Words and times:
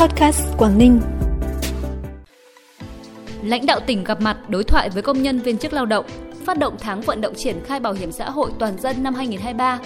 Podcast 0.00 0.56
Quảng 0.58 0.78
Ninh. 0.78 1.00
Lãnh 3.42 3.66
đạo 3.66 3.80
tỉnh 3.86 4.04
gặp 4.04 4.20
mặt 4.20 4.50
đối 4.50 4.64
thoại 4.64 4.90
với 4.90 5.02
công 5.02 5.22
nhân 5.22 5.38
viên 5.38 5.58
chức 5.58 5.72
lao 5.72 5.86
động, 5.86 6.06
phát 6.44 6.58
động 6.58 6.76
tháng 6.80 7.00
vận 7.00 7.20
động 7.20 7.34
triển 7.34 7.56
khai 7.64 7.80
bảo 7.80 7.92
hiểm 7.92 8.12
xã 8.12 8.30
hội 8.30 8.50
toàn 8.58 8.78
dân 8.80 9.02
năm 9.02 9.14
2023. 9.14 9.78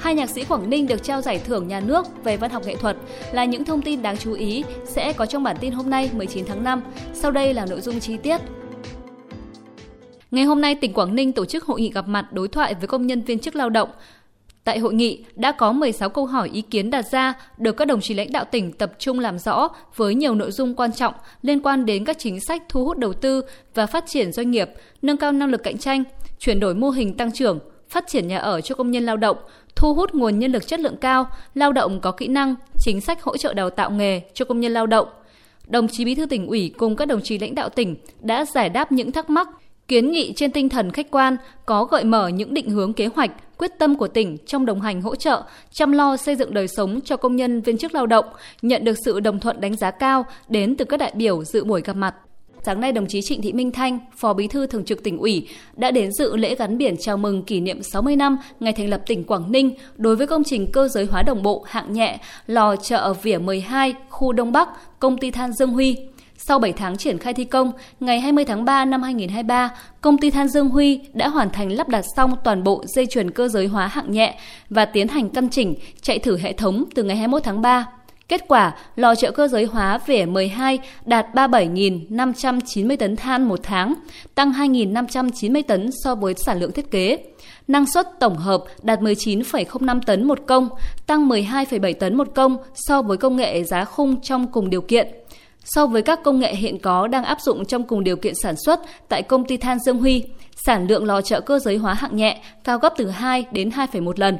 Hai 0.00 0.14
nhạc 0.14 0.30
sĩ 0.30 0.44
Quảng 0.44 0.70
Ninh 0.70 0.86
được 0.86 1.02
trao 1.02 1.20
giải 1.20 1.38
thưởng 1.38 1.68
nhà 1.68 1.80
nước 1.80 2.24
về 2.24 2.36
văn 2.36 2.50
học 2.50 2.66
nghệ 2.66 2.76
thuật 2.76 2.96
là 3.32 3.44
những 3.44 3.64
thông 3.64 3.82
tin 3.82 4.02
đáng 4.02 4.16
chú 4.16 4.32
ý 4.32 4.64
sẽ 4.84 5.12
có 5.12 5.26
trong 5.26 5.42
bản 5.42 5.56
tin 5.60 5.72
hôm 5.72 5.90
nay 5.90 6.10
19 6.12 6.44
tháng 6.46 6.64
5. 6.64 6.82
Sau 7.14 7.30
đây 7.30 7.54
là 7.54 7.66
nội 7.66 7.80
dung 7.80 8.00
chi 8.00 8.16
tiết. 8.16 8.40
Ngày 10.30 10.44
hôm 10.44 10.60
nay, 10.60 10.74
tỉnh 10.74 10.92
Quảng 10.92 11.14
Ninh 11.14 11.32
tổ 11.32 11.44
chức 11.44 11.64
hội 11.64 11.80
nghị 11.80 11.90
gặp 11.90 12.08
mặt 12.08 12.32
đối 12.32 12.48
thoại 12.48 12.74
với 12.74 12.88
công 12.88 13.06
nhân 13.06 13.22
viên 13.22 13.38
chức 13.38 13.56
lao 13.56 13.70
động. 13.70 13.88
Tại 14.70 14.78
hội 14.78 14.94
nghị 14.94 15.24
đã 15.34 15.52
có 15.52 15.72
16 15.72 16.08
câu 16.08 16.26
hỏi 16.26 16.50
ý 16.52 16.62
kiến 16.62 16.90
đặt 16.90 17.04
ra 17.10 17.34
được 17.58 17.76
các 17.76 17.84
đồng 17.84 18.00
chí 18.00 18.14
lãnh 18.14 18.32
đạo 18.32 18.44
tỉnh 18.44 18.72
tập 18.72 18.92
trung 18.98 19.18
làm 19.18 19.38
rõ 19.38 19.68
với 19.96 20.14
nhiều 20.14 20.34
nội 20.34 20.50
dung 20.50 20.74
quan 20.74 20.92
trọng 20.92 21.14
liên 21.42 21.60
quan 21.62 21.86
đến 21.86 22.04
các 22.04 22.18
chính 22.18 22.40
sách 22.40 22.62
thu 22.68 22.84
hút 22.84 22.98
đầu 22.98 23.12
tư 23.12 23.42
và 23.74 23.86
phát 23.86 24.04
triển 24.06 24.32
doanh 24.32 24.50
nghiệp, 24.50 24.70
nâng 25.02 25.16
cao 25.16 25.32
năng 25.32 25.48
lực 25.48 25.62
cạnh 25.62 25.78
tranh, 25.78 26.04
chuyển 26.38 26.60
đổi 26.60 26.74
mô 26.74 26.90
hình 26.90 27.16
tăng 27.16 27.32
trưởng, 27.32 27.58
phát 27.88 28.04
triển 28.08 28.28
nhà 28.28 28.38
ở 28.38 28.60
cho 28.60 28.74
công 28.74 28.90
nhân 28.90 29.06
lao 29.06 29.16
động, 29.16 29.36
thu 29.76 29.94
hút 29.94 30.14
nguồn 30.14 30.38
nhân 30.38 30.52
lực 30.52 30.66
chất 30.66 30.80
lượng 30.80 30.96
cao, 30.96 31.26
lao 31.54 31.72
động 31.72 32.00
có 32.00 32.10
kỹ 32.10 32.28
năng, 32.28 32.54
chính 32.78 33.00
sách 33.00 33.22
hỗ 33.22 33.36
trợ 33.36 33.54
đào 33.54 33.70
tạo 33.70 33.90
nghề 33.90 34.20
cho 34.34 34.44
công 34.44 34.60
nhân 34.60 34.72
lao 34.72 34.86
động. 34.86 35.08
Đồng 35.66 35.88
chí 35.88 36.04
Bí 36.04 36.14
thư 36.14 36.26
tỉnh 36.26 36.46
ủy 36.46 36.74
cùng 36.78 36.96
các 36.96 37.08
đồng 37.08 37.20
chí 37.22 37.38
lãnh 37.38 37.54
đạo 37.54 37.68
tỉnh 37.68 37.96
đã 38.20 38.44
giải 38.44 38.68
đáp 38.68 38.92
những 38.92 39.12
thắc 39.12 39.30
mắc, 39.30 39.48
kiến 39.88 40.10
nghị 40.12 40.32
trên 40.32 40.50
tinh 40.50 40.68
thần 40.68 40.90
khách 40.90 41.10
quan, 41.10 41.36
có 41.66 41.84
gợi 41.84 42.04
mở 42.04 42.28
những 42.28 42.54
định 42.54 42.70
hướng 42.70 42.92
kế 42.92 43.06
hoạch, 43.06 43.30
quyết 43.60 43.78
tâm 43.78 43.96
của 43.96 44.08
tỉnh 44.08 44.36
trong 44.46 44.66
đồng 44.66 44.80
hành 44.80 45.02
hỗ 45.02 45.16
trợ, 45.16 45.42
chăm 45.70 45.92
lo 45.92 46.16
xây 46.16 46.36
dựng 46.36 46.54
đời 46.54 46.68
sống 46.68 47.00
cho 47.04 47.16
công 47.16 47.36
nhân 47.36 47.60
viên 47.60 47.78
chức 47.78 47.94
lao 47.94 48.06
động, 48.06 48.24
nhận 48.62 48.84
được 48.84 48.96
sự 49.04 49.20
đồng 49.20 49.40
thuận 49.40 49.60
đánh 49.60 49.76
giá 49.76 49.90
cao 49.90 50.26
đến 50.48 50.76
từ 50.76 50.84
các 50.84 50.96
đại 50.96 51.12
biểu 51.14 51.44
dự 51.44 51.64
buổi 51.64 51.82
gặp 51.84 51.96
mặt. 51.96 52.14
Sáng 52.62 52.80
nay, 52.80 52.92
đồng 52.92 53.06
chí 53.06 53.22
Trịnh 53.22 53.42
Thị 53.42 53.52
Minh 53.52 53.72
Thanh, 53.72 53.98
Phó 54.16 54.32
Bí 54.32 54.46
thư 54.46 54.66
Thường 54.66 54.84
trực 54.84 55.02
tỉnh 55.02 55.18
ủy, 55.18 55.48
đã 55.76 55.90
đến 55.90 56.12
dự 56.12 56.36
lễ 56.36 56.54
gắn 56.54 56.78
biển 56.78 56.96
chào 57.00 57.16
mừng 57.16 57.42
kỷ 57.42 57.60
niệm 57.60 57.82
60 57.82 58.16
năm 58.16 58.38
ngày 58.60 58.72
thành 58.72 58.88
lập 58.88 59.02
tỉnh 59.06 59.24
Quảng 59.24 59.52
Ninh 59.52 59.74
đối 59.96 60.16
với 60.16 60.26
công 60.26 60.44
trình 60.44 60.72
cơ 60.72 60.88
giới 60.88 61.04
hóa 61.04 61.22
đồng 61.22 61.42
bộ 61.42 61.64
hạng 61.68 61.92
nhẹ 61.92 62.18
lò 62.46 62.76
chợ 62.76 63.14
vỉa 63.22 63.38
12, 63.38 63.94
khu 64.08 64.32
Đông 64.32 64.52
Bắc, 64.52 64.68
công 64.98 65.18
ty 65.18 65.30
than 65.30 65.52
Dương 65.52 65.70
Huy. 65.70 65.96
Sau 66.50 66.58
7 66.58 66.72
tháng 66.72 66.96
triển 66.96 67.18
khai 67.18 67.34
thi 67.34 67.44
công, 67.44 67.72
ngày 68.00 68.20
20 68.20 68.44
tháng 68.44 68.64
3 68.64 68.84
năm 68.84 69.02
2023, 69.02 69.70
công 70.00 70.18
ty 70.18 70.30
Than 70.30 70.48
Dương 70.48 70.68
Huy 70.68 71.00
đã 71.12 71.28
hoàn 71.28 71.50
thành 71.50 71.72
lắp 71.72 71.88
đặt 71.88 72.04
xong 72.16 72.34
toàn 72.44 72.64
bộ 72.64 72.84
dây 72.86 73.06
chuyền 73.06 73.30
cơ 73.30 73.48
giới 73.48 73.66
hóa 73.66 73.86
hạng 73.86 74.12
nhẹ 74.12 74.38
và 74.70 74.84
tiến 74.84 75.08
hành 75.08 75.30
căn 75.30 75.48
chỉnh, 75.48 75.74
chạy 76.02 76.18
thử 76.18 76.38
hệ 76.38 76.52
thống 76.52 76.84
từ 76.94 77.02
ngày 77.02 77.16
21 77.16 77.44
tháng 77.44 77.62
3. 77.62 77.86
Kết 78.28 78.48
quả, 78.48 78.76
lò 78.96 79.14
chợ 79.14 79.30
cơ 79.30 79.48
giới 79.48 79.64
hóa 79.64 79.98
vỉa 80.06 80.24
12 80.24 80.78
đạt 81.04 81.26
37.590 81.34 82.96
tấn 82.96 83.16
than 83.16 83.48
một 83.48 83.60
tháng, 83.62 83.94
tăng 84.34 84.52
2.590 84.52 85.62
tấn 85.62 85.90
so 86.04 86.14
với 86.14 86.34
sản 86.46 86.60
lượng 86.60 86.72
thiết 86.72 86.90
kế. 86.90 87.18
Năng 87.68 87.86
suất 87.86 88.06
tổng 88.20 88.36
hợp 88.36 88.64
đạt 88.82 89.00
19,05 89.00 90.00
tấn 90.06 90.28
một 90.28 90.38
công, 90.46 90.68
tăng 91.06 91.28
12,7 91.28 91.94
tấn 91.94 92.16
một 92.16 92.28
công 92.34 92.56
so 92.74 93.02
với 93.02 93.16
công 93.16 93.36
nghệ 93.36 93.64
giá 93.64 93.84
khung 93.84 94.20
trong 94.20 94.52
cùng 94.52 94.70
điều 94.70 94.80
kiện. 94.80 95.08
So 95.64 95.86
với 95.86 96.02
các 96.02 96.22
công 96.22 96.38
nghệ 96.38 96.54
hiện 96.54 96.78
có 96.78 97.06
đang 97.06 97.24
áp 97.24 97.40
dụng 97.40 97.64
trong 97.64 97.82
cùng 97.82 98.04
điều 98.04 98.16
kiện 98.16 98.34
sản 98.42 98.54
xuất 98.56 98.80
tại 99.08 99.22
công 99.22 99.44
ty 99.44 99.56
than 99.56 99.78
Dương 99.78 99.98
Huy, 99.98 100.24
sản 100.66 100.86
lượng 100.86 101.04
lò 101.04 101.20
chợ 101.20 101.40
cơ 101.40 101.58
giới 101.58 101.76
hóa 101.76 101.94
hạng 101.94 102.16
nhẹ 102.16 102.42
cao 102.64 102.78
gấp 102.78 102.94
từ 102.96 103.10
2 103.10 103.44
đến 103.52 103.68
2,1 103.68 104.12
lần. 104.16 104.38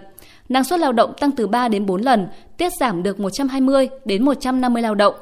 Năng 0.49 0.65
suất 0.65 0.81
lao 0.81 0.93
động 0.93 1.12
tăng 1.21 1.31
từ 1.31 1.47
3 1.47 1.69
đến 1.69 1.87
4 1.87 2.03
lần, 2.03 2.29
tiết 2.57 2.73
giảm 2.81 3.03
được 3.03 3.21
120 3.21 3.89
đến 4.05 4.25
150 4.25 4.83
lao 4.83 4.95
động. 4.95 5.15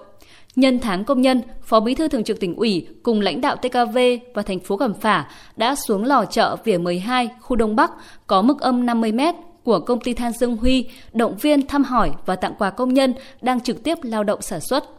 Nhân 0.57 0.79
tháng 0.79 1.05
công 1.05 1.21
nhân, 1.21 1.43
Phó 1.63 1.81
Bí 1.81 1.95
thư 1.95 2.09
Thường 2.09 2.25
trực 2.25 2.41
tỉnh 2.41 2.57
ủy 2.57 2.87
cùng 3.03 3.21
lãnh 3.21 3.41
đạo 3.41 3.57
TKV 3.57 3.99
và 4.35 4.43
thành 4.43 4.61
phố 4.61 4.77
Cẩm 4.77 4.95
Phả 4.95 5.29
đã 5.57 5.75
xuống 5.75 6.05
lò 6.05 6.25
chợ 6.25 6.57
vỉa 6.65 6.79
12, 6.79 7.29
khu 7.41 7.57
Đông 7.57 7.77
Bắc 7.77 7.91
có 8.27 8.43
mức 8.43 8.61
âm 8.61 8.87
50 8.87 9.13
m 9.13 9.21
của 9.65 9.81
công 9.81 10.01
ty 10.01 10.15
than 10.15 10.33
Dương 10.33 10.57
Huy, 10.57 10.89
động 11.13 11.37
viên 11.37 11.67
thăm 11.67 11.85
hỏi 11.85 12.11
và 12.27 12.37
tặng 12.37 12.55
quà 12.59 12.71
công 12.71 12.95
nhân 12.95 13.15
đang 13.41 13.61
trực 13.61 13.83
tiếp 13.83 13.99
lao 14.03 14.25
động 14.25 14.43
sản 14.43 14.61
xuất. 14.61 14.98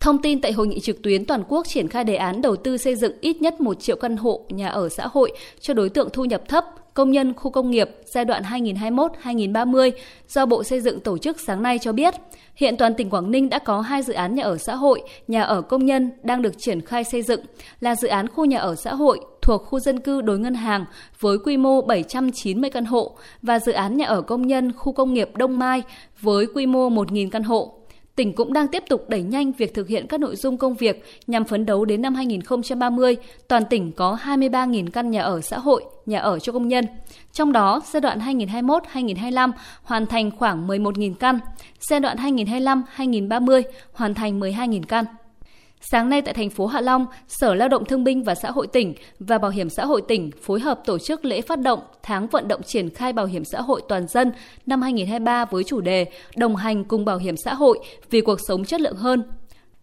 Thông 0.00 0.22
tin 0.22 0.40
tại 0.40 0.52
hội 0.52 0.66
nghị 0.66 0.80
trực 0.80 1.02
tuyến 1.02 1.24
toàn 1.24 1.42
quốc 1.48 1.66
triển 1.68 1.88
khai 1.88 2.04
đề 2.04 2.16
án 2.16 2.42
đầu 2.42 2.56
tư 2.56 2.76
xây 2.76 2.96
dựng 2.96 3.12
ít 3.20 3.42
nhất 3.42 3.60
1 3.60 3.80
triệu 3.80 3.96
căn 3.96 4.16
hộ 4.16 4.40
nhà 4.48 4.68
ở 4.68 4.88
xã 4.88 5.06
hội 5.06 5.32
cho 5.60 5.74
đối 5.74 5.88
tượng 5.88 6.08
thu 6.12 6.24
nhập 6.24 6.42
thấp, 6.48 6.64
công 6.94 7.10
nhân 7.10 7.34
khu 7.34 7.50
công 7.50 7.70
nghiệp 7.70 7.90
giai 8.04 8.24
đoạn 8.24 8.42
2021-2030 8.42 9.90
do 10.28 10.46
Bộ 10.46 10.64
Xây 10.64 10.80
dựng 10.80 11.00
tổ 11.00 11.18
chức 11.18 11.40
sáng 11.40 11.62
nay 11.62 11.78
cho 11.78 11.92
biết, 11.92 12.14
hiện 12.54 12.76
toàn 12.76 12.94
tỉnh 12.94 13.10
Quảng 13.10 13.30
Ninh 13.30 13.48
đã 13.48 13.58
có 13.58 13.80
hai 13.80 14.02
dự 14.02 14.12
án 14.12 14.34
nhà 14.34 14.44
ở 14.44 14.58
xã 14.58 14.74
hội, 14.74 15.02
nhà 15.28 15.42
ở 15.42 15.62
công 15.62 15.86
nhân 15.86 16.10
đang 16.22 16.42
được 16.42 16.58
triển 16.58 16.80
khai 16.80 17.04
xây 17.04 17.22
dựng 17.22 17.40
là 17.80 17.96
dự 17.96 18.08
án 18.08 18.28
khu 18.28 18.44
nhà 18.44 18.58
ở 18.58 18.74
xã 18.74 18.94
hội 18.94 19.20
thuộc 19.42 19.62
khu 19.64 19.80
dân 19.80 20.00
cư 20.00 20.20
đối 20.20 20.38
ngân 20.38 20.54
hàng 20.54 20.84
với 21.20 21.38
quy 21.38 21.56
mô 21.56 21.82
790 21.82 22.70
căn 22.70 22.84
hộ 22.84 23.16
và 23.42 23.58
dự 23.58 23.72
án 23.72 23.96
nhà 23.96 24.06
ở 24.06 24.22
công 24.22 24.46
nhân 24.46 24.72
khu 24.72 24.92
công 24.92 25.14
nghiệp 25.14 25.30
Đông 25.34 25.58
Mai 25.58 25.82
với 26.20 26.46
quy 26.54 26.66
mô 26.66 26.90
1.000 26.90 27.30
căn 27.30 27.42
hộ. 27.42 27.75
Tỉnh 28.16 28.32
cũng 28.32 28.52
đang 28.52 28.68
tiếp 28.68 28.84
tục 28.88 29.08
đẩy 29.08 29.22
nhanh 29.22 29.52
việc 29.52 29.74
thực 29.74 29.88
hiện 29.88 30.06
các 30.06 30.20
nội 30.20 30.36
dung 30.36 30.56
công 30.56 30.74
việc 30.74 31.04
nhằm 31.26 31.44
phấn 31.44 31.66
đấu 31.66 31.84
đến 31.84 32.02
năm 32.02 32.14
2030, 32.14 33.16
toàn 33.48 33.64
tỉnh 33.70 33.92
có 33.92 34.18
23.000 34.24 34.90
căn 34.90 35.10
nhà 35.10 35.22
ở 35.22 35.40
xã 35.40 35.58
hội, 35.58 35.84
nhà 36.06 36.18
ở 36.18 36.38
cho 36.38 36.52
công 36.52 36.68
nhân. 36.68 36.84
Trong 37.32 37.52
đó, 37.52 37.80
giai 37.92 38.00
đoạn 38.00 38.18
2021-2025 38.18 39.52
hoàn 39.82 40.06
thành 40.06 40.30
khoảng 40.30 40.68
11.000 40.68 41.14
căn, 41.14 41.38
giai 41.80 42.00
đoạn 42.00 42.16
2025-2030 42.16 43.62
hoàn 43.92 44.14
thành 44.14 44.40
12.000 44.40 44.82
căn. 44.82 45.04
Sáng 45.80 46.08
nay 46.08 46.22
tại 46.22 46.34
thành 46.34 46.50
phố 46.50 46.66
Hạ 46.66 46.80
Long, 46.80 47.06
Sở 47.28 47.54
Lao 47.54 47.68
động 47.68 47.84
Thương 47.84 48.04
binh 48.04 48.22
và 48.22 48.34
Xã 48.34 48.50
hội 48.50 48.66
tỉnh 48.66 48.94
và 49.18 49.38
Bảo 49.38 49.50
hiểm 49.50 49.70
xã 49.70 49.84
hội 49.84 50.02
tỉnh 50.08 50.30
phối 50.42 50.60
hợp 50.60 50.80
tổ 50.84 50.98
chức 50.98 51.24
lễ 51.24 51.40
phát 51.40 51.60
động 51.60 51.80
tháng 52.02 52.26
vận 52.26 52.48
động 52.48 52.62
triển 52.62 52.90
khai 52.90 53.12
bảo 53.12 53.26
hiểm 53.26 53.44
xã 53.44 53.60
hội 53.60 53.82
toàn 53.88 54.06
dân 54.08 54.32
năm 54.66 54.82
2023 54.82 55.44
với 55.44 55.64
chủ 55.64 55.80
đề 55.80 56.06
Đồng 56.36 56.56
hành 56.56 56.84
cùng 56.84 57.04
bảo 57.04 57.18
hiểm 57.18 57.36
xã 57.36 57.54
hội 57.54 57.78
vì 58.10 58.20
cuộc 58.20 58.38
sống 58.48 58.64
chất 58.64 58.80
lượng 58.80 58.96
hơn. 58.96 59.22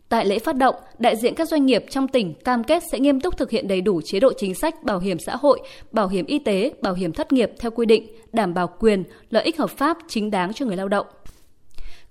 Tại 0.10 0.26
lễ 0.26 0.40
phát 0.40 0.56
động, 0.56 0.76
đại 1.00 1.16
diện 1.16 1.36
các 1.36 1.48
doanh 1.48 1.66
nghiệp 1.66 1.86
trong 1.90 2.08
tỉnh 2.08 2.34
cam 2.34 2.64
kết 2.64 2.84
sẽ 2.92 3.00
nghiêm 3.00 3.20
túc 3.20 3.38
thực 3.38 3.50
hiện 3.50 3.68
đầy 3.68 3.82
đủ 3.82 4.02
chế 4.06 4.20
độ 4.20 4.34
chính 4.38 4.56
sách 4.56 4.84
bảo 4.84 5.00
hiểm 5.00 5.20
xã 5.20 5.36
hội, 5.36 5.60
bảo 5.92 6.08
hiểm 6.08 6.26
y 6.26 6.40
tế, 6.40 6.74
bảo 6.82 6.94
hiểm 6.94 7.14
thất 7.14 7.34
nghiệp 7.34 7.52
theo 7.60 7.72
quy 7.72 7.86
định, 7.86 8.08
đảm 8.34 8.54
bảo 8.54 8.68
quyền, 8.80 9.04
lợi 9.30 9.44
ích 9.44 9.60
hợp 9.60 9.70
pháp 9.70 9.98
chính 10.08 10.32
đáng 10.32 10.54
cho 10.54 10.66
người 10.66 10.78
lao 10.78 10.88
động. 10.88 11.06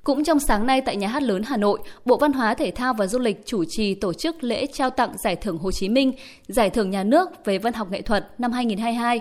Cũng 0.05 0.25
trong 0.25 0.41
sáng 0.41 0.67
nay 0.67 0.81
tại 0.81 0.97
Nhà 0.97 1.09
hát 1.09 1.23
lớn 1.23 1.43
Hà 1.43 1.57
Nội, 1.57 1.79
Bộ 2.05 2.17
Văn 2.17 2.33
hóa 2.33 2.55
Thể 2.55 2.71
thao 2.71 2.95
và 2.95 3.07
Du 3.07 3.19
lịch 3.19 3.47
chủ 3.47 3.65
trì 3.69 3.95
tổ 3.95 4.13
chức 4.13 4.45
lễ 4.45 4.67
trao 4.67 4.91
tặng 4.91 5.13
Giải 5.25 5.37
thưởng 5.37 5.59
Hồ 5.59 5.71
Chí 5.73 5.89
Minh, 5.89 6.13
Giải 6.49 6.71
thưởng 6.71 6.91
Nhà 6.91 7.05
nước 7.05 7.45
về 7.45 7.59
văn 7.59 7.73
học 7.73 7.91
nghệ 7.91 8.03
thuật 8.03 8.27
năm 8.39 8.53
2022. 8.53 9.21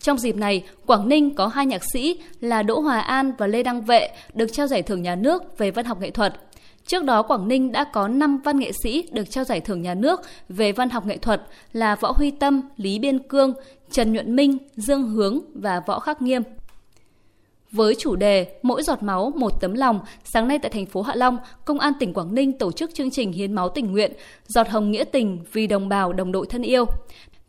Trong 0.00 0.18
dịp 0.18 0.36
này, 0.36 0.62
Quảng 0.86 1.08
Ninh 1.08 1.34
có 1.34 1.46
hai 1.46 1.66
nhạc 1.66 1.82
sĩ 1.92 2.18
là 2.40 2.62
Đỗ 2.62 2.80
Hòa 2.80 3.00
An 3.00 3.32
và 3.38 3.46
Lê 3.46 3.62
Đăng 3.62 3.82
Vệ 3.82 4.08
được 4.34 4.46
trao 4.52 4.66
giải 4.66 4.82
thưởng 4.82 5.02
nhà 5.02 5.14
nước 5.14 5.58
về 5.58 5.70
văn 5.70 5.84
học 5.84 6.00
nghệ 6.00 6.10
thuật. 6.10 6.40
Trước 6.86 7.04
đó, 7.04 7.22
Quảng 7.22 7.48
Ninh 7.48 7.72
đã 7.72 7.84
có 7.84 8.08
5 8.08 8.38
văn 8.44 8.58
nghệ 8.58 8.72
sĩ 8.82 9.04
được 9.12 9.30
trao 9.30 9.44
giải 9.44 9.60
thưởng 9.60 9.82
nhà 9.82 9.94
nước 9.94 10.20
về 10.48 10.72
văn 10.72 10.90
học 10.90 11.06
nghệ 11.06 11.16
thuật 11.16 11.42
là 11.72 11.94
Võ 11.94 12.12
Huy 12.12 12.30
Tâm, 12.30 12.62
Lý 12.76 12.98
Biên 12.98 13.18
Cương, 13.18 13.54
Trần 13.90 14.12
Nhuận 14.12 14.36
Minh, 14.36 14.58
Dương 14.76 15.02
Hướng 15.02 15.40
và 15.54 15.80
Võ 15.86 15.98
Khắc 15.98 16.22
Nghiêm. 16.22 16.42
Với 17.72 17.94
chủ 17.94 18.16
đề 18.16 18.46
Mỗi 18.62 18.82
giọt 18.82 19.02
máu, 19.02 19.32
một 19.36 19.60
tấm 19.60 19.74
lòng, 19.74 20.00
sáng 20.24 20.48
nay 20.48 20.58
tại 20.58 20.70
thành 20.70 20.86
phố 20.86 21.02
Hạ 21.02 21.14
Long, 21.14 21.38
Công 21.64 21.78
an 21.78 21.92
tỉnh 22.00 22.12
Quảng 22.12 22.34
Ninh 22.34 22.58
tổ 22.58 22.72
chức 22.72 22.94
chương 22.94 23.10
trình 23.10 23.32
hiến 23.32 23.52
máu 23.52 23.68
tình 23.68 23.92
nguyện 23.92 24.12
Giọt 24.46 24.68
hồng 24.68 24.90
nghĩa 24.90 25.04
tình 25.04 25.38
vì 25.52 25.66
đồng 25.66 25.88
bào 25.88 26.12
đồng 26.12 26.32
đội 26.32 26.46
thân 26.46 26.62
yêu. 26.62 26.84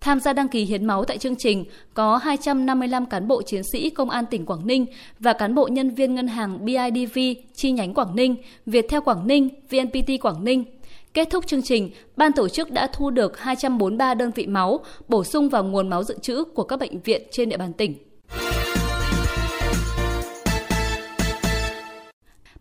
Tham 0.02 0.20
gia 0.20 0.34
đăng 0.34 0.48
ký 0.48 0.66
hiến 0.66 0.86
máu 0.86 1.06
tại 1.06 1.18
chương 1.18 1.36
trình 1.36 1.66
có 1.94 2.18
255 2.18 3.06
cán 3.06 3.28
bộ 3.28 3.42
chiến 3.42 3.62
sĩ 3.74 3.90
Công 3.90 4.10
an 4.10 4.26
tỉnh 4.26 4.46
Quảng 4.46 4.68
Ninh 4.68 4.86
và 5.20 5.34
cán 5.34 5.56
bộ 5.56 5.68
nhân 5.68 5.90
viên 5.90 6.16
ngân 6.16 6.28
hàng 6.28 6.66
BIDV 6.66 7.20
chi 7.54 7.72
nhánh 7.72 7.94
Quảng 7.94 8.16
Ninh, 8.16 8.36
Viettel 8.66 9.00
Quảng 9.00 9.28
Ninh, 9.28 9.50
VNPT 9.70 10.22
Quảng 10.22 10.44
Ninh. 10.44 10.64
Kết 11.14 11.28
thúc 11.32 11.48
chương 11.48 11.62
trình, 11.62 11.92
ban 12.18 12.32
tổ 12.32 12.50
chức 12.50 12.72
đã 12.72 12.88
thu 12.94 13.10
được 13.10 13.40
243 13.40 14.14
đơn 14.14 14.32
vị 14.36 14.48
máu, 14.48 14.80
bổ 15.08 15.24
sung 15.24 15.50
vào 15.50 15.64
nguồn 15.64 15.90
máu 15.90 16.04
dự 16.04 16.18
trữ 16.22 16.44
của 16.44 16.64
các 16.64 16.80
bệnh 16.80 17.00
viện 17.00 17.22
trên 17.32 17.50
địa 17.50 17.58
bàn 17.58 17.74
tỉnh. 17.74 18.11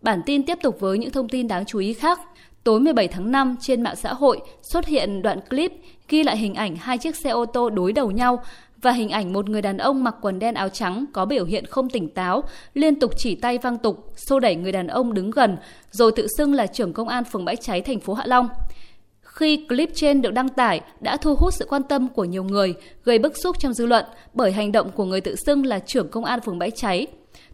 Bản 0.02 0.20
tin 0.26 0.42
tiếp 0.42 0.58
tục 0.62 0.80
với 0.80 0.98
những 0.98 1.10
thông 1.10 1.28
tin 1.28 1.48
đáng 1.48 1.64
chú 1.66 1.78
ý 1.78 1.92
khác. 1.92 2.20
Tối 2.64 2.80
17 2.80 3.08
tháng 3.08 3.30
5 3.30 3.56
trên 3.60 3.82
mạng 3.82 3.96
xã 3.96 4.12
hội 4.12 4.40
xuất 4.62 4.86
hiện 4.86 5.22
đoạn 5.22 5.40
clip 5.40 5.72
ghi 6.08 6.22
lại 6.22 6.36
hình 6.36 6.54
ảnh 6.54 6.76
hai 6.76 6.98
chiếc 6.98 7.16
xe 7.16 7.30
ô 7.30 7.46
tô 7.46 7.70
đối 7.70 7.92
đầu 7.92 8.10
nhau 8.10 8.42
và 8.82 8.92
hình 8.92 9.08
ảnh 9.08 9.32
một 9.32 9.48
người 9.48 9.62
đàn 9.62 9.78
ông 9.78 10.04
mặc 10.04 10.14
quần 10.20 10.38
đen 10.38 10.54
áo 10.54 10.68
trắng 10.68 11.04
có 11.12 11.24
biểu 11.24 11.44
hiện 11.44 11.66
không 11.66 11.90
tỉnh 11.90 12.08
táo, 12.08 12.44
liên 12.74 13.00
tục 13.00 13.12
chỉ 13.16 13.34
tay 13.34 13.58
văng 13.58 13.78
tục, 13.78 14.12
xô 14.16 14.40
đẩy 14.40 14.56
người 14.56 14.72
đàn 14.72 14.86
ông 14.86 15.14
đứng 15.14 15.30
gần, 15.30 15.56
rồi 15.90 16.12
tự 16.12 16.26
xưng 16.38 16.54
là 16.54 16.66
trưởng 16.66 16.92
công 16.92 17.08
an 17.08 17.24
phường 17.24 17.44
Bãi 17.44 17.56
Cháy 17.56 17.80
thành 17.80 18.00
phố 18.00 18.14
Hạ 18.14 18.24
Long. 18.26 18.48
Khi 19.22 19.66
clip 19.68 19.90
trên 19.94 20.22
được 20.22 20.32
đăng 20.32 20.48
tải 20.48 20.80
đã 21.00 21.16
thu 21.16 21.34
hút 21.34 21.54
sự 21.54 21.66
quan 21.68 21.82
tâm 21.82 22.08
của 22.08 22.24
nhiều 22.24 22.44
người, 22.44 22.74
gây 23.04 23.18
bức 23.18 23.32
xúc 23.42 23.58
trong 23.58 23.74
dư 23.74 23.86
luận 23.86 24.04
bởi 24.34 24.52
hành 24.52 24.72
động 24.72 24.90
của 24.90 25.04
người 25.04 25.20
tự 25.20 25.36
xưng 25.46 25.66
là 25.66 25.78
trưởng 25.78 26.08
công 26.08 26.24
an 26.24 26.40
phường 26.40 26.58
Bãi 26.58 26.70
Cháy 26.70 27.06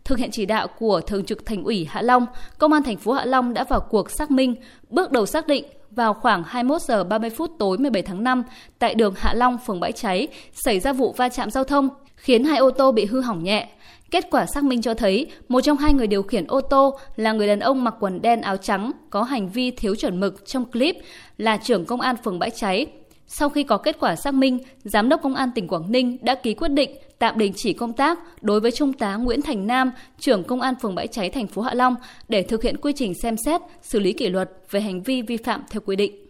Thực 0.05 0.19
hiện 0.19 0.31
chỉ 0.33 0.47
đạo 0.47 0.67
của 0.79 1.01
Thường 1.01 1.25
trực 1.25 1.47
Thành 1.47 1.65
ủy 1.65 1.87
Hạ 1.91 2.03
Long, 2.03 2.27
Công 2.59 2.73
an 2.73 2.83
thành 2.83 2.97
phố 2.97 3.13
Hạ 3.13 3.25
Long 3.25 3.55
đã 3.55 3.65
vào 3.65 3.81
cuộc 3.81 4.11
xác 4.11 4.31
minh, 4.31 4.55
bước 4.91 5.13
đầu 5.13 5.27
xác 5.27 5.47
định 5.47 5.65
vào 5.91 6.15
khoảng 6.15 6.43
21 6.47 6.83
giờ 6.83 7.05
30 7.05 7.31
phút 7.31 7.51
tối 7.59 7.79
17 7.79 8.03
tháng 8.03 8.25
5 8.25 8.43
tại 8.79 8.95
đường 8.95 9.15
Hạ 9.17 9.35
Long, 9.35 9.59
phường 9.67 9.81
Bãi 9.81 9.93
Cháy 9.93 10.29
xảy 10.53 10.81
ra 10.81 10.93
vụ 10.93 11.13
va 11.13 11.29
chạm 11.29 11.51
giao 11.51 11.65
thông 11.65 11.89
khiến 12.17 12.45
hai 12.45 12.59
ô 12.59 12.71
tô 12.71 12.93
bị 12.93 13.05
hư 13.05 13.21
hỏng 13.21 13.45
nhẹ. 13.45 13.69
Kết 14.11 14.27
quả 14.31 14.47
xác 14.47 14.65
minh 14.65 14.83
cho 14.83 14.95
thấy 14.95 15.27
một 15.49 15.61
trong 15.61 15.77
hai 15.77 15.93
người 15.93 16.07
điều 16.07 16.23
khiển 16.23 16.47
ô 16.47 16.61
tô 16.61 16.99
là 17.17 17.33
người 17.33 17.47
đàn 17.47 17.61
ông 17.61 17.85
mặc 17.85 17.95
quần 18.01 18.23
đen 18.23 18.41
áo 18.41 18.57
trắng 18.57 18.93
có 19.11 19.23
hành 19.23 19.49
vi 19.49 19.71
thiếu 19.71 19.95
chuẩn 19.95 20.21
mực 20.21 20.47
trong 20.47 20.65
clip 20.65 20.97
là 21.39 21.57
trưởng 21.57 21.85
công 21.85 22.01
an 22.01 22.17
phường 22.25 22.39
Bãi 22.39 22.51
Cháy. 22.51 22.87
Sau 23.27 23.49
khi 23.49 23.63
có 23.63 23.77
kết 23.77 23.97
quả 24.01 24.17
xác 24.17 24.35
minh, 24.35 24.59
Giám 24.85 25.09
đốc 25.09 25.23
Công 25.23 25.35
an 25.35 25.51
tỉnh 25.55 25.69
Quảng 25.69 25.93
Ninh 25.93 26.17
đã 26.23 26.35
ký 26.35 26.55
quyết 26.55 26.69
định 26.69 26.91
tạm 27.19 27.39
đình 27.39 27.53
chỉ 27.57 27.73
công 27.73 27.93
tác 27.93 28.43
đối 28.43 28.61
với 28.61 28.71
Trung 28.71 28.93
tá 28.93 29.17
Nguyễn 29.17 29.43
Thành 29.43 29.67
Nam, 29.67 29.91
trưởng 30.19 30.45
Công 30.45 30.61
an 30.61 30.75
phường 30.83 30.95
Bãi 30.95 31.07
Cháy 31.07 31.31
thành 31.31 31.47
phố 31.47 31.63
Hạ 31.63 31.75
Long 31.75 31.95
để 32.29 32.43
thực 32.43 32.63
hiện 32.63 32.77
quy 32.77 32.93
trình 32.97 33.15
xem 33.23 33.37
xét, 33.37 33.61
xử 33.83 34.01
lý 34.01 34.13
kỷ 34.13 34.29
luật 34.29 34.51
về 34.71 34.81
hành 34.81 35.03
vi 35.03 35.23
vi 35.23 35.37
phạm 35.37 35.63
theo 35.71 35.81
quy 35.87 35.97
định. 35.97 36.27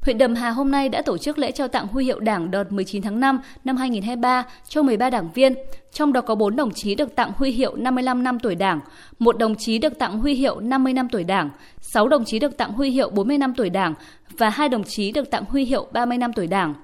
Huyện 0.00 0.18
Đầm 0.18 0.34
Hà 0.34 0.50
hôm 0.50 0.70
nay 0.70 0.88
đã 0.88 1.02
tổ 1.02 1.18
chức 1.18 1.38
lễ 1.38 1.52
trao 1.52 1.68
tặng 1.68 1.86
huy 1.86 2.04
hiệu 2.04 2.20
Đảng 2.20 2.50
đợt 2.50 2.72
19 2.72 3.02
tháng 3.02 3.20
5 3.20 3.40
năm 3.64 3.76
2023 3.76 4.44
cho 4.68 4.82
13 4.82 5.10
đảng 5.10 5.28
viên, 5.34 5.54
trong 5.92 6.12
đó 6.12 6.20
có 6.20 6.34
4 6.34 6.56
đồng 6.56 6.70
chí 6.74 6.94
được 6.94 7.16
tặng 7.16 7.32
huy 7.36 7.50
hiệu 7.50 7.76
55 7.76 8.22
năm 8.22 8.38
tuổi 8.38 8.54
Đảng, 8.54 8.80
một 9.18 9.38
đồng 9.38 9.54
chí 9.54 9.78
được 9.78 9.98
tặng 9.98 10.18
huy 10.18 10.34
hiệu 10.34 10.60
50 10.60 10.92
năm 10.92 11.08
tuổi 11.12 11.24
Đảng, 11.24 11.50
6 11.80 12.08
đồng 12.08 12.24
chí 12.24 12.38
được 12.38 12.56
tặng 12.56 12.72
huy 12.72 12.90
hiệu 12.90 13.10
40 13.10 13.38
năm 13.38 13.54
tuổi 13.56 13.70
Đảng 13.70 13.94
và 14.38 14.50
hai 14.50 14.68
đồng 14.68 14.84
chí 14.84 15.12
được 15.12 15.30
tặng 15.30 15.44
huy 15.48 15.64
hiệu 15.64 15.86
30 15.92 16.18
năm 16.18 16.32
tuổi 16.32 16.46
Đảng. 16.46 16.74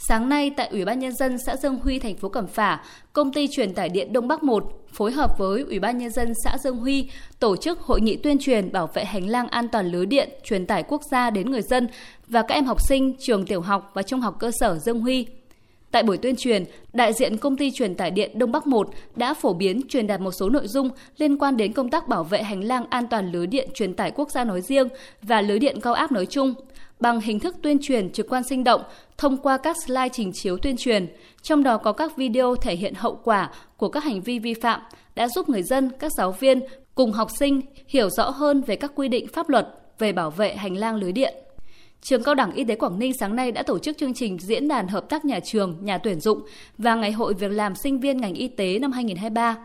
Sáng 0.00 0.28
nay 0.28 0.50
tại 0.56 0.68
Ủy 0.68 0.84
ban 0.84 0.98
nhân 0.98 1.12
dân 1.12 1.36
xã 1.46 1.56
Dương 1.56 1.78
Huy 1.82 1.98
thành 1.98 2.16
phố 2.16 2.28
Cẩm 2.28 2.46
Phả, 2.46 2.82
công 3.12 3.32
ty 3.32 3.48
truyền 3.48 3.74
tải 3.74 3.88
điện 3.88 4.12
Đông 4.12 4.28
Bắc 4.28 4.42
1 4.42 4.64
phối 4.92 5.12
hợp 5.12 5.38
với 5.38 5.62
Ủy 5.62 5.78
ban 5.78 5.98
nhân 5.98 6.10
dân 6.10 6.32
xã 6.44 6.58
Dương 6.58 6.76
Huy 6.76 7.10
tổ 7.38 7.56
chức 7.56 7.80
hội 7.80 8.00
nghị 8.00 8.16
tuyên 8.16 8.38
truyền 8.38 8.72
bảo 8.72 8.86
vệ 8.86 9.04
hành 9.04 9.28
lang 9.28 9.48
an 9.48 9.68
toàn 9.68 9.86
lưới 9.86 10.06
điện 10.06 10.28
truyền 10.44 10.66
tải 10.66 10.82
quốc 10.82 11.02
gia 11.10 11.30
đến 11.30 11.50
người 11.50 11.62
dân 11.62 11.88
và 12.28 12.42
các 12.42 12.54
em 12.54 12.64
học 12.64 12.80
sinh 12.88 13.14
trường 13.18 13.46
tiểu 13.46 13.60
học 13.60 13.90
và 13.94 14.02
trung 14.02 14.20
học 14.20 14.36
cơ 14.38 14.50
sở 14.60 14.78
Dương 14.78 15.00
Huy. 15.00 15.26
Tại 15.90 16.02
buổi 16.02 16.16
tuyên 16.16 16.36
truyền, 16.36 16.64
đại 16.92 17.12
diện 17.12 17.36
công 17.36 17.56
ty 17.56 17.70
truyền 17.70 17.94
tải 17.94 18.10
điện 18.10 18.38
Đông 18.38 18.52
Bắc 18.52 18.66
1 18.66 18.88
đã 19.16 19.34
phổ 19.34 19.52
biến 19.52 19.80
truyền 19.88 20.06
đạt 20.06 20.20
một 20.20 20.32
số 20.32 20.48
nội 20.48 20.66
dung 20.66 20.90
liên 21.16 21.38
quan 21.38 21.56
đến 21.56 21.72
công 21.72 21.90
tác 21.90 22.08
bảo 22.08 22.24
vệ 22.24 22.42
hành 22.42 22.64
lang 22.64 22.84
an 22.90 23.06
toàn 23.06 23.32
lưới 23.32 23.46
điện 23.46 23.68
truyền 23.74 23.94
tải 23.94 24.10
quốc 24.10 24.30
gia 24.30 24.44
nói 24.44 24.60
riêng 24.60 24.88
và 25.22 25.40
lưới 25.40 25.58
điện 25.58 25.80
cao 25.80 25.94
áp 25.94 26.12
nói 26.12 26.26
chung 26.26 26.54
bằng 27.00 27.20
hình 27.20 27.40
thức 27.40 27.56
tuyên 27.62 27.78
truyền 27.82 28.12
trực 28.12 28.28
quan 28.28 28.42
sinh 28.44 28.64
động 28.64 28.82
thông 29.18 29.36
qua 29.36 29.58
các 29.58 29.76
slide 29.86 30.08
trình 30.12 30.32
chiếu 30.34 30.58
tuyên 30.58 30.76
truyền, 30.76 31.06
trong 31.42 31.62
đó 31.62 31.76
có 31.76 31.92
các 31.92 32.16
video 32.16 32.54
thể 32.54 32.76
hiện 32.76 32.94
hậu 32.94 33.20
quả 33.24 33.50
của 33.76 33.88
các 33.88 34.04
hành 34.04 34.20
vi 34.20 34.38
vi 34.38 34.54
phạm 34.54 34.80
đã 35.14 35.28
giúp 35.28 35.48
người 35.48 35.62
dân, 35.62 35.90
các 35.98 36.12
giáo 36.18 36.32
viên 36.32 36.60
cùng 36.94 37.12
học 37.12 37.28
sinh 37.38 37.60
hiểu 37.88 38.10
rõ 38.10 38.30
hơn 38.30 38.60
về 38.60 38.76
các 38.76 38.92
quy 38.94 39.08
định 39.08 39.26
pháp 39.32 39.48
luật 39.48 39.68
về 39.98 40.12
bảo 40.12 40.30
vệ 40.30 40.56
hành 40.56 40.76
lang 40.76 40.96
lưới 40.96 41.12
điện. 41.12 41.34
Trường 42.02 42.22
Cao 42.22 42.34
đẳng 42.34 42.52
Y 42.52 42.64
tế 42.64 42.74
Quảng 42.74 42.98
Ninh 42.98 43.12
sáng 43.20 43.36
nay 43.36 43.52
đã 43.52 43.62
tổ 43.62 43.78
chức 43.78 43.98
chương 43.98 44.14
trình 44.14 44.38
diễn 44.38 44.68
đàn 44.68 44.88
hợp 44.88 45.08
tác 45.08 45.24
nhà 45.24 45.40
trường, 45.40 45.76
nhà 45.80 45.98
tuyển 45.98 46.20
dụng 46.20 46.40
và 46.78 46.94
Ngày 46.94 47.12
hội 47.12 47.34
việc 47.34 47.50
làm 47.50 47.74
sinh 47.74 48.00
viên 48.00 48.16
ngành 48.16 48.34
y 48.34 48.48
tế 48.48 48.78
năm 48.78 48.92
2023. 48.92 49.56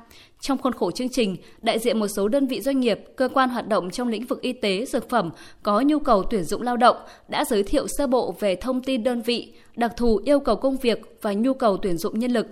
Trong 0.41 0.57
khuôn 0.57 0.73
khổ 0.73 0.91
chương 0.91 1.09
trình, 1.09 1.35
đại 1.61 1.79
diện 1.79 1.99
một 1.99 2.07
số 2.07 2.27
đơn 2.27 2.47
vị 2.47 2.61
doanh 2.61 2.79
nghiệp, 2.79 2.99
cơ 3.15 3.29
quan 3.33 3.49
hoạt 3.49 3.67
động 3.67 3.89
trong 3.91 4.07
lĩnh 4.07 4.25
vực 4.25 4.41
y 4.41 4.53
tế, 4.53 4.85
dược 4.85 5.09
phẩm 5.09 5.29
có 5.63 5.81
nhu 5.81 5.99
cầu 5.99 6.23
tuyển 6.23 6.43
dụng 6.43 6.61
lao 6.61 6.77
động 6.77 6.97
đã 7.27 7.45
giới 7.45 7.63
thiệu 7.63 7.87
sơ 7.87 8.07
bộ 8.07 8.35
về 8.39 8.55
thông 8.55 8.81
tin 8.81 9.03
đơn 9.03 9.21
vị, 9.21 9.53
đặc 9.75 9.91
thù 9.97 10.21
yêu 10.25 10.39
cầu 10.39 10.55
công 10.55 10.77
việc 10.77 11.17
và 11.21 11.33
nhu 11.33 11.53
cầu 11.53 11.77
tuyển 11.77 11.97
dụng 11.97 12.19
nhân 12.19 12.31
lực. 12.31 12.47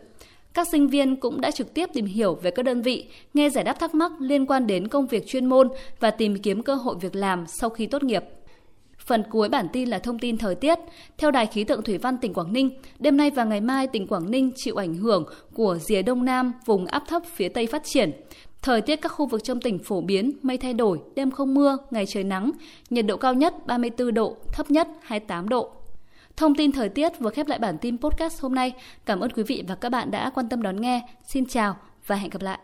Các 0.54 0.68
sinh 0.72 0.88
viên 0.88 1.16
cũng 1.16 1.42
đã 1.42 1.52
trực 1.52 1.74
tiếp 1.74 1.90
tìm 1.94 2.06
hiểu 2.06 2.36
về 2.36 2.52
các 2.52 2.64
đơn 2.64 2.82
vị, 2.82 3.08
nghe 3.34 3.50
giải 3.50 3.64
đáp 3.64 3.74
thắc 3.80 3.96
mắc 3.96 4.12
liên 4.20 4.46
quan 4.46 4.68
đến 4.68 4.88
công 4.88 5.08
việc 5.08 5.28
chuyên 5.28 5.46
môn 5.46 5.70
và 6.00 6.12
tìm 6.12 6.38
kiếm 6.38 6.64
cơ 6.64 6.76
hội 6.76 6.96
việc 7.02 7.16
làm 7.16 7.46
sau 7.48 7.70
khi 7.70 7.86
tốt 7.86 8.04
nghiệp. 8.04 8.24
Phần 9.06 9.24
cuối 9.30 9.50
bản 9.50 9.68
tin 9.74 9.90
là 9.90 10.00
thông 10.00 10.20
tin 10.20 10.38
thời 10.38 10.56
tiết. 10.56 10.80
Theo 11.18 11.32
Đài 11.32 11.46
khí 11.46 11.64
tượng 11.64 11.84
thủy 11.84 11.98
văn 11.98 12.18
tỉnh 12.18 12.34
Quảng 12.34 12.54
Ninh, 12.54 12.72
đêm 13.00 13.18
nay 13.18 13.32
và 13.32 13.44
ngày 13.44 13.62
mai 13.62 13.88
tỉnh 13.88 14.08
Quảng 14.08 14.32
Ninh 14.32 14.52
chịu 14.56 14.76
ảnh 14.76 14.96
hưởng 14.96 15.26
của 15.54 15.78
rìa 15.78 16.02
đông 16.02 16.26
nam 16.26 16.54
vùng 16.66 16.86
áp 16.86 17.04
thấp 17.08 17.22
phía 17.36 17.50
tây 17.50 17.68
phát 17.68 17.82
triển. 17.86 18.12
Thời 18.62 18.82
tiết 18.82 18.96
các 18.96 19.10
khu 19.10 19.26
vực 19.26 19.44
trong 19.44 19.62
tỉnh 19.62 19.80
phổ 19.80 20.02
biến, 20.02 20.32
mây 20.42 20.58
thay 20.58 20.74
đổi, 20.74 21.00
đêm 21.16 21.32
không 21.32 21.54
mưa, 21.54 21.78
ngày 21.92 22.06
trời 22.06 22.24
nắng, 22.24 22.52
nhiệt 22.90 23.06
độ 23.06 23.18
cao 23.18 23.34
nhất 23.34 23.68
34 23.68 24.14
độ, 24.14 24.38
thấp 24.54 24.72
nhất 24.72 24.88
28 25.02 25.50
độ. 25.50 25.72
Thông 26.38 26.56
tin 26.56 26.72
thời 26.72 26.90
tiết 26.90 27.20
vừa 27.20 27.30
khép 27.30 27.48
lại 27.48 27.60
bản 27.60 27.78
tin 27.78 27.98
podcast 27.98 28.42
hôm 28.42 28.56
nay. 28.56 28.74
Cảm 29.06 29.20
ơn 29.20 29.32
quý 29.32 29.44
vị 29.44 29.64
và 29.68 29.76
các 29.76 29.90
bạn 29.90 30.12
đã 30.12 30.30
quan 30.30 30.50
tâm 30.50 30.62
đón 30.62 30.82
nghe. 30.82 31.02
Xin 31.24 31.46
chào 31.46 31.78
và 32.08 32.16
hẹn 32.16 32.30
gặp 32.30 32.42
lại. 32.42 32.60